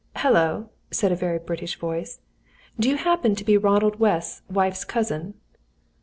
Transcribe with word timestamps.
"Hullo," 0.17 0.69
said 0.89 1.11
a 1.11 1.15
very 1.15 1.37
British 1.37 1.77
voice. 1.77 2.21
"Do 2.79 2.89
you 2.89 2.95
happen 2.97 3.35
to 3.35 3.43
be 3.45 3.55
Ronald 3.55 3.99
West's 3.99 4.41
wife's 4.49 4.83
cousin?" 4.83 5.35